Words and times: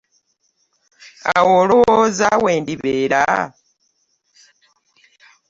Awo 1.35 1.51
olowooza 1.61 2.29
we 2.43 2.53
ndibeera? 2.61 3.23